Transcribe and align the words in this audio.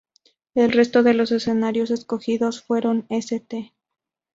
El 0.55 0.71
resto 0.71 1.03
de 1.03 1.13
los 1.13 1.31
escenarios 1.31 1.91
escogidos 1.91 2.63
fueron 2.63 3.05
St. 3.09 3.71